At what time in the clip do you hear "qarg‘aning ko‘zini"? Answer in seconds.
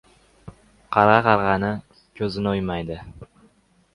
1.27-2.51